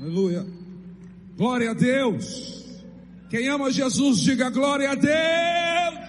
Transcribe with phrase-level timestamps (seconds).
[0.00, 0.46] Aleluia.
[1.36, 2.64] Glória a Deus.
[3.28, 6.00] Quem ama Jesus, diga glória a Deus.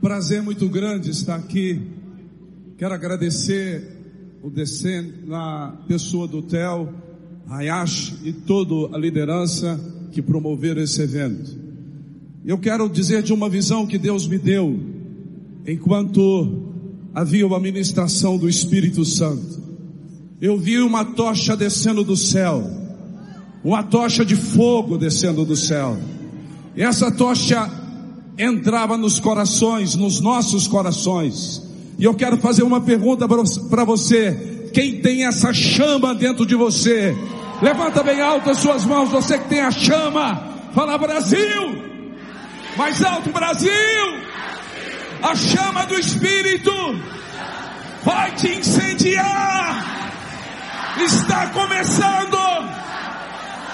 [0.00, 1.80] Prazer muito grande estar aqui.
[2.76, 3.86] Quero agradecer
[4.42, 6.92] o descendo na pessoa do Theo,
[7.48, 9.78] Hayashi e toda a liderança
[10.10, 11.56] que promoveram esse evento.
[12.44, 14.76] Eu quero dizer de uma visão que Deus me deu
[15.64, 16.74] enquanto
[17.14, 19.59] havia uma ministração do Espírito Santo.
[20.40, 22.64] Eu vi uma tocha descendo do céu,
[23.62, 25.98] uma tocha de fogo descendo do céu.
[26.74, 27.70] E essa tocha
[28.38, 31.62] entrava nos corações, nos nossos corações.
[31.98, 34.70] E eu quero fazer uma pergunta para você.
[34.72, 37.14] Quem tem essa chama dentro de você?
[37.60, 40.42] Levanta bem alto as suas mãos, você que tem a chama.
[40.74, 41.82] Fala Brasil!
[42.78, 43.70] Mais alto Brasil!
[45.22, 46.72] A chama do Espírito
[48.02, 49.99] vai te incendiar.
[50.98, 52.36] Está começando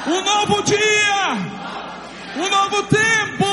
[0.06, 1.36] um novo dia,
[2.36, 3.46] um novo tempo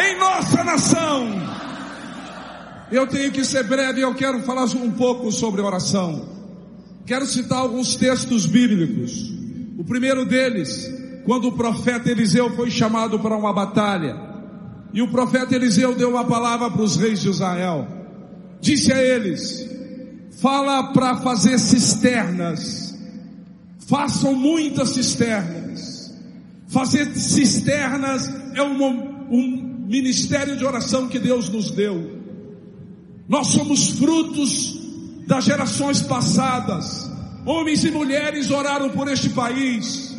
[0.00, 1.28] em nossa nação.
[2.90, 6.28] Eu tenho que ser breve, eu quero falar um pouco sobre oração.
[7.04, 9.30] Quero citar alguns textos bíblicos.
[9.78, 10.90] O primeiro deles,
[11.24, 14.16] quando o profeta Eliseu foi chamado para uma batalha,
[14.94, 17.86] e o profeta Eliseu deu uma palavra para os reis de Israel.
[18.60, 19.75] Disse a eles:
[20.40, 22.94] fala para fazer cisternas.
[23.86, 26.14] Façam muitas cisternas.
[26.68, 32.16] Fazer cisternas é um, ministério de oração que Deus nos deu.
[33.28, 34.80] Nós somos frutos
[35.26, 37.10] das gerações passadas.
[37.44, 40.14] Homens e mulheres oraram por este país.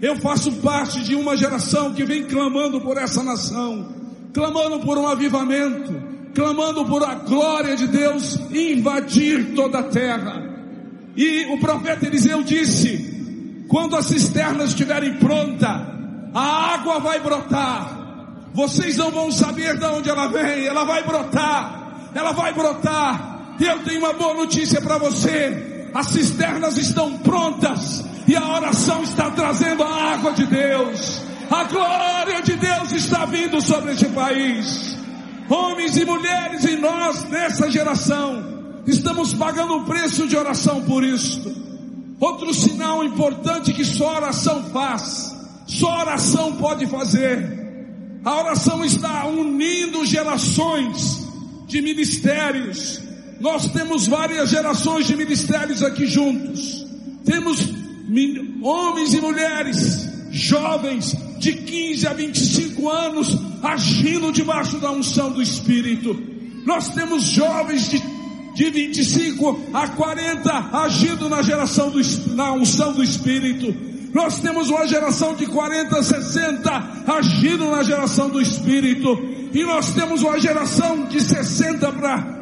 [0.00, 3.94] Eu faço parte de uma geração que vem clamando por essa nação,
[4.32, 6.09] clamando por um avivamento,
[6.40, 10.42] clamando por a glória de Deus invadir toda a terra.
[11.14, 15.82] E o profeta Eliseu disse: quando as cisternas estiverem prontas,
[16.32, 18.48] a água vai brotar.
[18.54, 23.56] Vocês não vão saber de onde ela vem, ela vai brotar, ela vai brotar.
[23.60, 29.02] E eu tenho uma boa notícia para você: as cisternas estão prontas e a oração
[29.02, 31.20] está trazendo a água de Deus.
[31.50, 34.99] A glória de Deus está vindo sobre este país
[35.50, 41.52] homens e mulheres e nós nessa geração estamos pagando o preço de oração por isto.
[42.20, 45.34] Outro sinal importante que só oração faz,
[45.66, 47.58] só oração pode fazer.
[48.24, 51.26] A oração está unindo gerações
[51.66, 53.00] de ministérios.
[53.40, 56.86] Nós temos várias gerações de ministérios aqui juntos.
[57.24, 57.72] Temos
[58.62, 66.14] homens e mulheres, jovens, de 15 a 25 anos agindo debaixo da unção do Espírito.
[66.66, 68.02] Nós temos jovens de,
[68.54, 71.98] de 25 a 40 agindo na geração do,
[72.34, 73.74] na unção do Espírito.
[74.12, 79.18] Nós temos uma geração de 40 a 60 agindo na geração do Espírito.
[79.54, 81.90] E nós temos uma geração de 60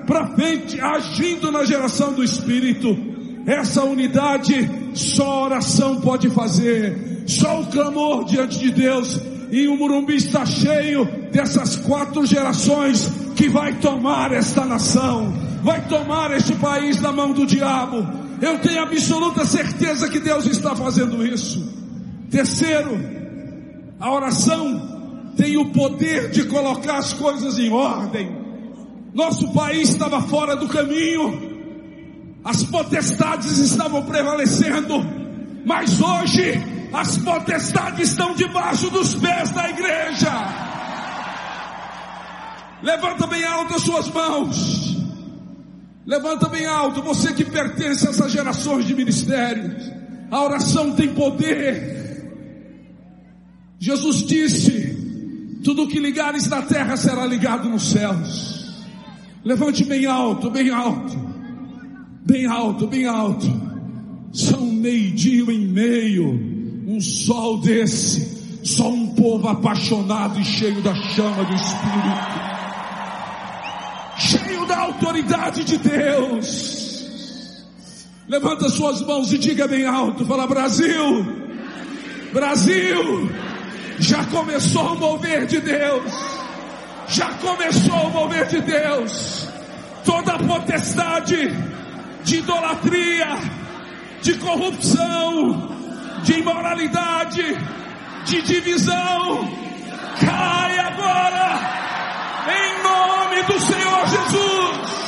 [0.06, 2.98] para frente agindo na geração do Espírito.
[3.46, 9.20] Essa unidade só oração pode fazer só o clamor diante de Deus.
[9.50, 16.32] E o Murumbi está cheio dessas quatro gerações que vai tomar esta nação, vai tomar
[16.32, 18.04] este país da mão do diabo.
[18.40, 21.66] Eu tenho absoluta certeza que Deus está fazendo isso.
[22.30, 22.98] Terceiro,
[24.00, 28.36] a oração tem o poder de colocar as coisas em ordem.
[29.14, 35.04] Nosso país estava fora do caminho, as potestades estavam prevalecendo,
[35.64, 40.32] mas hoje as potestades estão debaixo dos pés da igreja.
[42.82, 44.96] Levanta bem alto as suas mãos.
[46.06, 49.90] Levanta bem alto, você que pertence a essas gerações de ministérios.
[50.30, 51.98] A oração tem poder.
[53.78, 58.86] Jesus disse: Tudo que ligares na terra será ligado nos céus.
[59.44, 61.16] Levante bem alto, bem alto,
[62.24, 63.68] bem alto, bem alto.
[64.32, 66.57] São meio-dia e meio
[66.88, 72.40] um sol desse, só um povo apaixonado e cheio da chama do Espírito,
[74.16, 77.14] cheio da autoridade de Deus.
[78.26, 81.26] Levanta suas mãos e diga bem alto: fala Brasil,
[82.32, 83.30] Brasil,
[83.98, 86.10] já começou o mover de Deus,
[87.06, 89.46] já começou o mover de Deus.
[90.06, 91.54] Toda a potestade
[92.24, 93.38] de idolatria,
[94.22, 95.77] de corrupção,
[96.22, 97.42] de imoralidade,
[98.24, 99.48] de divisão,
[100.20, 101.60] cai agora,
[102.48, 104.98] em nome do Senhor Jesus.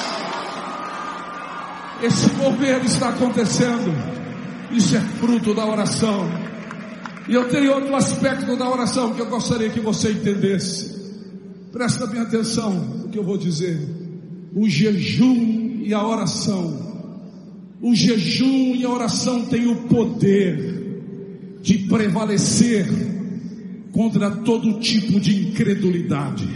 [2.03, 3.93] Esse mover está acontecendo.
[4.71, 6.31] Isso é fruto da oração.
[7.29, 10.99] E eu tenho outro aspecto da oração que eu gostaria que você entendesse.
[11.73, 13.79] Presta bem atenção no que eu vou dizer.
[14.55, 16.89] O jejum e a oração.
[17.81, 20.70] O jejum e a oração têm o poder
[21.63, 22.87] de prevalecer
[23.93, 26.49] contra todo tipo de incredulidade.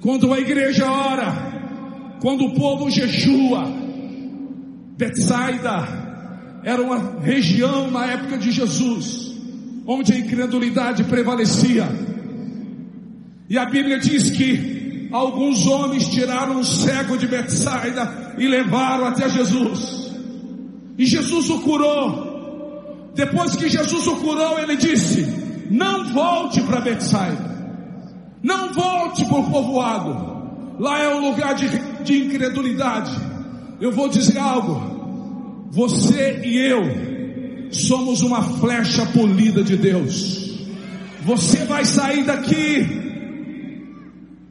[0.00, 3.64] Quando a igreja ora, quando o povo jejua,
[4.96, 9.36] Betsaida era uma região na época de Jesus,
[9.86, 11.88] onde a incredulidade prevalecia.
[13.48, 19.28] E a Bíblia diz que alguns homens tiraram o cego de Betsaida e levaram até
[19.28, 20.10] Jesus.
[20.96, 22.31] E Jesus o curou.
[23.14, 25.26] Depois que Jesus o curou, ele disse:
[25.70, 27.52] Não volte para Betsaida.
[28.42, 30.32] Não volte para o povoado.
[30.78, 31.68] Lá é um lugar de,
[32.02, 33.12] de incredulidade.
[33.80, 35.68] Eu vou dizer algo.
[35.70, 36.82] Você e eu
[37.70, 40.60] somos uma flecha polida de Deus.
[41.24, 43.00] Você vai sair daqui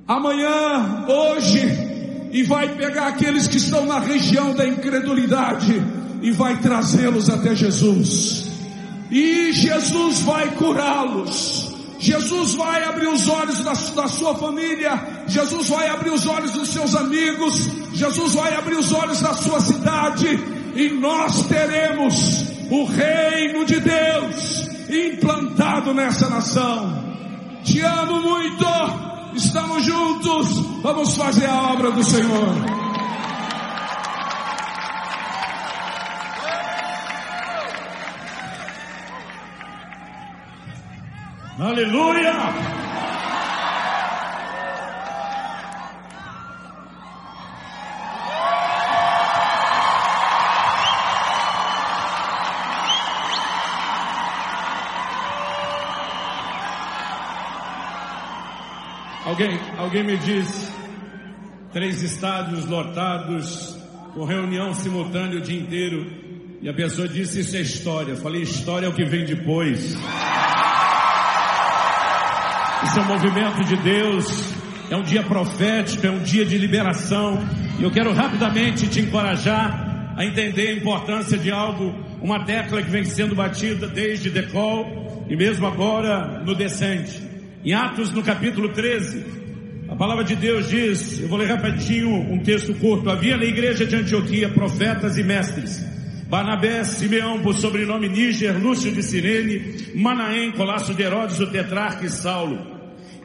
[0.07, 1.61] amanhã, hoje,
[2.31, 5.81] e vai pegar aqueles que estão na região da incredulidade
[6.21, 8.50] e vai trazê-los até Jesus.
[9.11, 11.69] E Jesus vai curá-los.
[11.99, 16.69] Jesus vai abrir os olhos da, da, sua família, Jesus vai abrir os olhos dos
[16.69, 20.27] seus amigos, Jesus vai abrir os olhos da sua cidade,
[20.75, 27.03] e nós teremos o reino de Deus implantado nessa nação.
[27.63, 28.65] Te amo muito,
[29.35, 30.47] estamos juntos,
[30.81, 32.80] vamos fazer a obra do Senhor.
[41.61, 42.33] Aleluia!
[59.23, 60.73] Alguém, alguém me diz,
[61.71, 63.77] três estádios lotados,
[64.15, 66.11] com reunião simultânea o dia inteiro,
[66.59, 68.13] e a pessoa disse isso é história.
[68.13, 69.95] Eu falei, história é o que vem depois.
[72.83, 74.53] Esse é um movimento de Deus,
[74.89, 77.39] é um dia profético, é um dia de liberação.
[77.79, 82.89] E eu quero rapidamente te encorajar a entender a importância de algo, uma tecla que
[82.89, 87.21] vem sendo batida desde Decol e mesmo agora no Descente.
[87.63, 89.25] Em Atos, no capítulo 13,
[89.87, 93.85] a palavra de Deus diz, eu vou ler rapidinho um texto curto, havia na igreja
[93.85, 95.85] de Antioquia profetas e mestres,
[96.31, 102.09] Barnabé, Simeão, por sobrenome Níger, Lúcio de Sirene, Manaém, Colasso de Herodes, o tetrarca e
[102.09, 102.70] Saulo.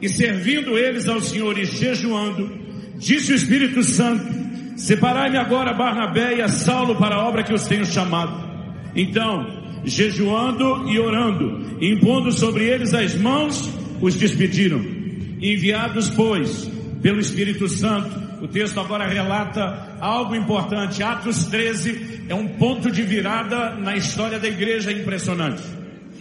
[0.01, 2.51] E servindo eles ao Senhor e jejuando,
[2.97, 4.25] disse o Espírito Santo,
[4.77, 8.47] separai-me agora Barnabé e a Saulo para a obra que os tenho chamado.
[8.95, 9.45] Então,
[9.83, 13.69] jejuando e orando, impondo sobre eles as mãos,
[14.01, 14.79] os despediram.
[15.41, 16.69] Enviados, pois,
[17.01, 21.01] pelo Espírito Santo, o texto agora relata algo importante.
[21.01, 25.63] Atos 13 é um ponto de virada na história da igreja impressionante.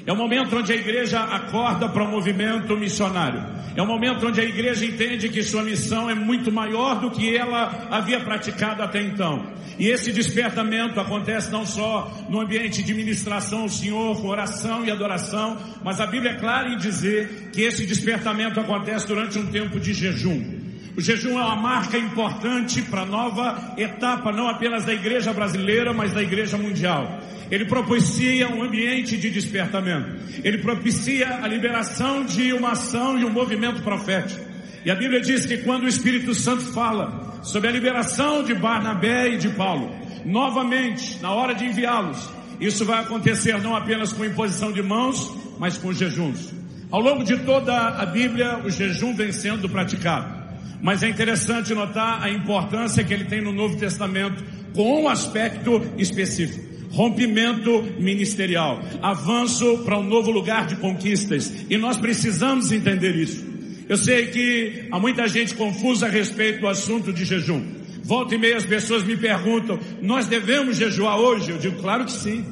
[0.06, 3.44] É o momento onde a igreja acorda para o movimento missionário.
[3.74, 7.36] É o momento onde a igreja entende que sua missão é muito maior do que
[7.36, 9.52] ela havia praticado até então.
[9.78, 16.00] E esse despertamento acontece não só no ambiente de ministração Senhor, oração e adoração, mas
[16.00, 20.55] a Bíblia é clara em dizer que esse despertamento acontece durante um tempo de jejum.
[20.96, 25.92] O jejum é uma marca importante para a nova etapa, não apenas da igreja brasileira,
[25.92, 27.20] mas da igreja mundial.
[27.50, 30.16] Ele propicia um ambiente de despertamento.
[30.42, 34.42] Ele propicia a liberação de uma ação e um movimento profético.
[34.86, 39.34] E a Bíblia diz que quando o Espírito Santo fala sobre a liberação de Barnabé
[39.34, 42.26] e de Paulo, novamente, na hora de enviá-los,
[42.58, 46.54] isso vai acontecer não apenas com imposição de mãos, mas com jejuns.
[46.90, 50.35] Ao longo de toda a Bíblia, o jejum vem sendo praticado.
[50.82, 54.44] Mas é interessante notar a importância que ele tem no Novo Testamento
[54.74, 56.64] com um aspecto específico.
[56.90, 63.44] Rompimento ministerial, avanço para um novo lugar de conquistas, e nós precisamos entender isso.
[63.88, 67.62] Eu sei que há muita gente confusa a respeito do assunto de jejum.
[68.02, 71.50] Volta e meia as pessoas me perguntam: nós devemos jejuar hoje?
[71.50, 72.44] Eu digo, claro que sim.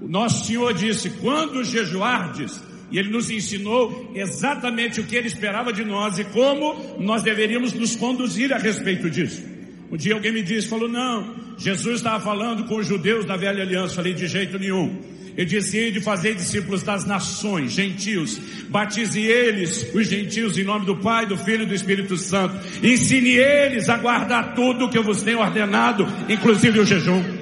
[0.00, 5.72] O nosso Senhor disse: quando jejuardes, e ele nos ensinou exatamente o que ele esperava
[5.72, 9.42] de nós e como nós deveríamos nos conduzir a respeito disso.
[9.90, 13.62] Um dia alguém me disse, falou, não, Jesus estava falando com os judeus da velha
[13.62, 13.96] aliança.
[13.96, 14.96] Falei, de jeito nenhum.
[15.36, 18.40] Ele disse, de fazer discípulos das nações, gentios.
[18.68, 22.58] Batize eles, os gentios, em nome do Pai, do Filho e do Espírito Santo.
[22.82, 27.37] Ensine eles a guardar tudo que eu vos tenho ordenado, inclusive o jejum.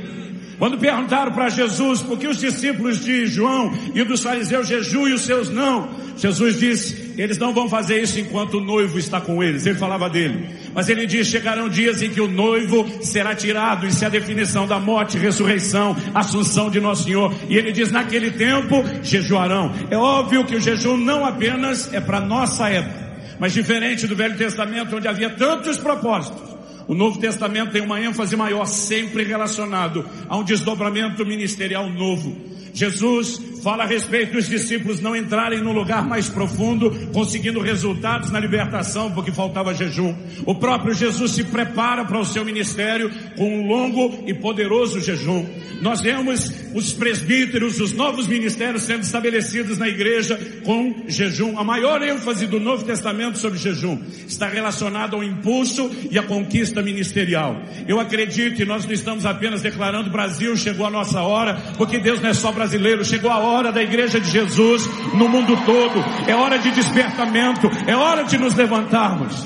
[0.58, 5.12] Quando perguntaram para Jesus por que os discípulos de João e dos fariseus jejuam e
[5.12, 9.42] os seus não, Jesus disse, eles não vão fazer isso enquanto o noivo está com
[9.42, 9.66] eles.
[9.66, 10.48] Ele falava dele.
[10.74, 13.86] Mas ele diz, chegarão dias em que o noivo será tirado.
[13.86, 17.34] Isso é a definição da morte, ressurreição, assunção de nosso Senhor.
[17.50, 19.74] E ele diz, naquele tempo, jejuarão.
[19.90, 23.06] É óbvio que o jejum não apenas é para nossa época,
[23.38, 26.55] mas diferente do Velho Testamento, onde havia tantos propósitos.
[26.88, 32.36] O Novo Testamento tem uma ênfase maior, sempre relacionado a um desdobramento ministerial novo.
[32.72, 38.38] Jesus fala a respeito dos discípulos não entrarem no lugar mais profundo, conseguindo resultados na
[38.38, 40.14] libertação, porque faltava jejum.
[40.44, 45.44] O próprio Jesus se prepara para o seu ministério com um longo e poderoso jejum.
[45.82, 51.58] Nós vemos os presbíteros, os novos ministérios sendo estabelecidos na igreja com jejum.
[51.58, 56.82] A maior ênfase do Novo Testamento sobre jejum está relacionada ao impulso e à conquista
[56.82, 57.60] ministerial.
[57.88, 62.20] Eu acredito e nós não estamos apenas declarando Brasil chegou a nossa hora, porque Deus
[62.20, 66.04] não é só brasileiro, chegou a hora da igreja de Jesus no mundo todo.
[66.28, 69.44] É hora de despertamento, é hora de nos levantarmos.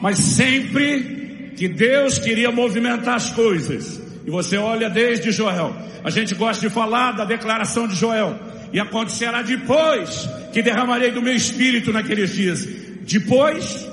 [0.00, 5.74] Mas sempre que Deus queria movimentar as coisas, e você olha desde Joel.
[6.04, 8.38] A gente gosta de falar da declaração de Joel.
[8.72, 12.66] E acontecerá depois que derramarei do meu espírito naqueles dias.
[13.02, 13.88] Depois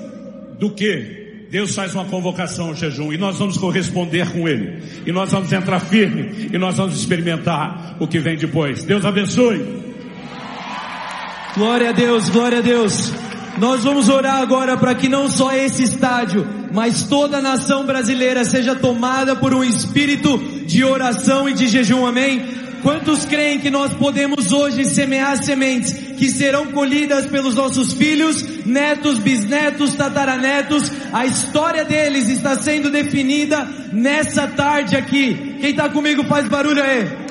[0.58, 1.25] do que?
[1.50, 4.82] Deus faz uma convocação ao jejum e nós vamos corresponder com ele.
[5.06, 8.82] E nós vamos entrar firme e nós vamos experimentar o que vem depois.
[8.82, 9.64] Deus abençoe.
[11.54, 13.12] Glória a Deus, glória a Deus.
[13.58, 18.44] Nós vamos orar agora para que não só esse estádio, mas toda a nação brasileira
[18.44, 20.36] seja tomada por um espírito
[20.66, 22.44] de oração e de jejum, amém?
[22.82, 29.18] Quantos creem que nós podemos hoje semear sementes que serão colhidas pelos nossos filhos, netos,
[29.18, 30.90] bisnetos, tataranetos?
[31.12, 35.56] A história deles está sendo definida nessa tarde aqui.
[35.60, 37.26] Quem está comigo faz barulho aí.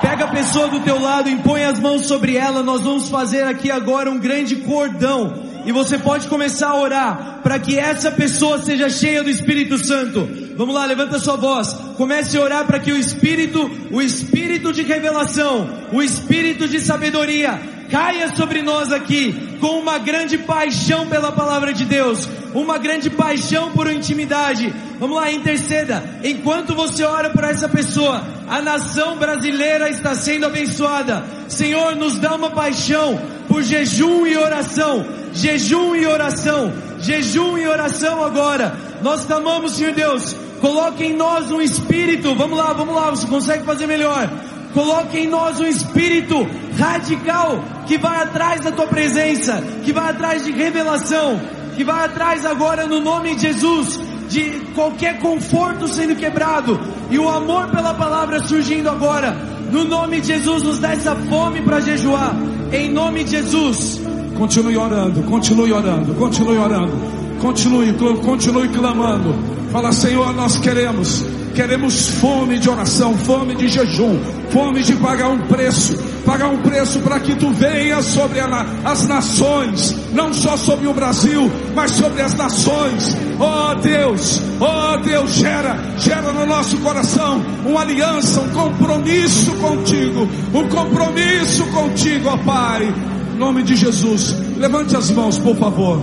[0.00, 2.62] Pega a pessoa do teu lado, impõe as mãos sobre ela.
[2.62, 5.43] Nós vamos fazer aqui agora um grande cordão.
[5.66, 10.28] E você pode começar a orar para que essa pessoa seja cheia do Espírito Santo.
[10.56, 11.72] Vamos lá, levanta sua voz.
[11.96, 17.60] Comece a orar para que o Espírito, o Espírito de revelação, o Espírito de sabedoria,
[17.90, 23.72] caia sobre nós aqui com uma grande paixão pela palavra de Deus, uma grande paixão
[23.72, 24.72] por intimidade.
[25.00, 26.02] Vamos lá, interceda.
[26.22, 31.24] Enquanto você ora por essa pessoa, a nação brasileira está sendo abençoada.
[31.48, 35.04] Senhor, nos dá uma paixão por jejum e oração.
[35.32, 36.72] Jejum e oração.
[37.00, 38.76] Jejum e oração agora.
[39.02, 42.34] Nós clamamos, Senhor Deus, coloque em nós um espírito.
[42.34, 44.30] Vamos lá, vamos lá, você consegue fazer melhor.
[44.74, 50.44] Coloque em nós um espírito radical que vai atrás da tua presença, que vai atrás
[50.44, 51.40] de revelação,
[51.76, 57.28] que vai atrás agora no nome de Jesus de qualquer conforto sendo quebrado e o
[57.28, 59.32] amor pela palavra surgindo agora.
[59.70, 62.34] No nome de Jesus, nos dá essa fome para jejuar.
[62.72, 64.00] Em nome de Jesus.
[64.36, 66.92] Continue orando, continue orando, continue orando,
[67.40, 67.92] continue,
[68.24, 69.34] continue clamando.
[69.70, 74.18] Fala, Senhor, nós queremos Queremos fome de oração, fome de jejum,
[74.50, 75.96] fome de pagar um preço,
[76.26, 81.48] pagar um preço para que tu venhas sobre as nações, não só sobre o Brasil,
[81.72, 83.16] mas sobre as nações.
[83.38, 90.68] Oh Deus, oh Deus, gera, gera no nosso coração uma aliança, um compromisso contigo, um
[90.68, 92.92] compromisso contigo, ó oh Pai.
[93.32, 96.00] Em nome de Jesus, levante as mãos, por favor.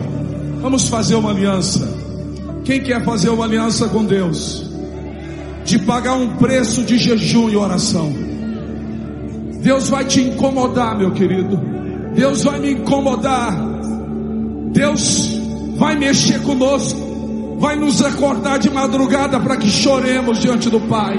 [0.61, 1.85] Vamos fazer uma aliança.
[2.63, 4.70] Quem quer fazer uma aliança com Deus?
[5.71, 8.11] De pagar um preço de jejum e oração.
[9.63, 11.57] Deus vai te incomodar, meu querido.
[12.13, 13.55] Deus vai me incomodar.
[14.73, 15.39] Deus
[15.77, 16.99] vai mexer conosco.
[17.57, 21.17] Vai nos acordar de madrugada para que choremos diante do Pai.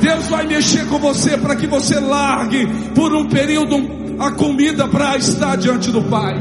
[0.00, 3.74] Deus vai mexer com você para que você largue por um período
[4.20, 6.36] a comida para estar diante do Pai.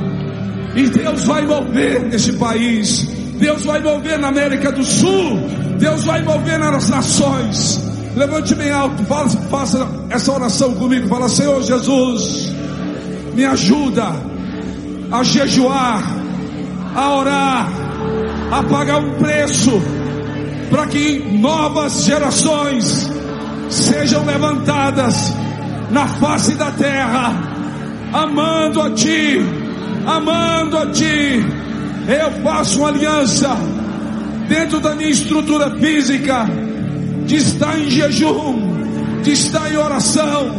[0.75, 3.18] E Deus vai mover neste país.
[3.39, 5.39] Deus vai mover na América do Sul.
[5.79, 7.81] Deus vai mover nas nações.
[8.15, 11.07] Levante bem alto, faça, faça essa oração comigo.
[11.07, 12.51] Fala, Senhor Jesus,
[13.33, 14.11] me ajuda
[15.11, 16.03] a jejuar,
[16.93, 17.69] a orar,
[18.51, 19.71] a pagar um preço,
[20.69, 23.09] para que novas gerações
[23.69, 25.33] sejam levantadas
[25.91, 27.33] na face da terra,
[28.11, 29.39] amando a Ti,
[30.05, 31.68] amando a Ti.
[32.09, 33.55] Eu faço uma aliança
[34.47, 36.47] dentro da minha estrutura física,
[37.27, 40.55] de estar em jejum, de estar em oração,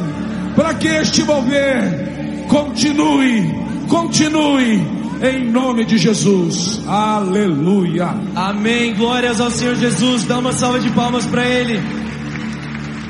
[0.54, 3.52] para que este mover continue,
[3.88, 4.80] continue,
[5.20, 6.82] em nome de Jesus.
[6.86, 8.14] Aleluia.
[8.36, 8.94] Amém.
[8.94, 10.24] Glórias ao Senhor Jesus.
[10.26, 11.99] Dá uma salva de palmas para Ele.